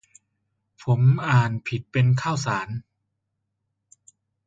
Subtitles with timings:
[0.83, 2.67] ผมอ่านผิดเป็นข้าวสาร